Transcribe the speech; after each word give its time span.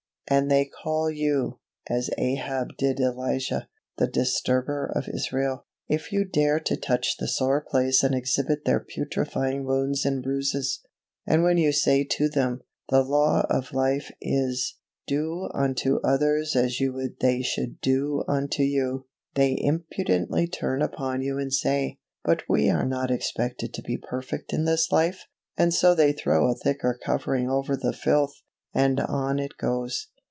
And 0.27 0.49
they 0.49 0.63
call 0.63 1.09
you, 1.11 1.59
as 1.89 2.09
Ahab 2.17 2.77
did 2.77 3.01
Elijah, 3.01 3.67
the 3.97 4.07
disturber 4.07 4.85
of 4.95 5.09
Israel, 5.09 5.65
if 5.89 6.13
you 6.13 6.23
dare 6.23 6.61
to 6.61 6.77
touch 6.77 7.17
the 7.19 7.27
sore 7.27 7.59
place 7.59 8.01
and 8.01 8.15
exhibit 8.15 8.63
their 8.63 8.79
putrifying 8.79 9.65
wounds 9.65 10.05
and 10.05 10.23
bruises; 10.23 10.79
and 11.27 11.43
when 11.43 11.57
you 11.57 11.73
say 11.73 12.05
to 12.05 12.29
them, 12.29 12.61
"The 12.87 13.03
law 13.03 13.45
of 13.49 13.73
life 13.73 14.09
is, 14.21 14.77
'Do 15.05 15.49
unto 15.53 15.97
others 16.01 16.55
as 16.55 16.79
you 16.79 16.93
would 16.93 17.19
they 17.19 17.41
should 17.41 17.81
do 17.81 18.23
unto 18.25 18.63
you,'" 18.63 19.07
they 19.35 19.57
impudently 19.59 20.47
turn 20.47 20.81
upon 20.81 21.21
you 21.21 21.39
and 21.39 21.51
say, 21.53 21.97
"But 22.23 22.43
we 22.47 22.69
are 22.69 22.85
not 22.85 23.11
expected 23.11 23.73
to 23.73 23.81
be 23.81 23.97
perfect 23.97 24.53
in 24.53 24.63
this 24.63 24.93
life," 24.93 25.25
and 25.57 25.73
so 25.73 25.93
they 25.93 26.13
throw 26.13 26.49
a 26.49 26.55
thicker 26.55 26.97
covering 27.03 27.49
over 27.49 27.75
the 27.75 27.91
filth, 27.91 28.41
and 28.73 28.97
on 29.01 29.37
it 29.37 29.57
goes. 29.57 30.07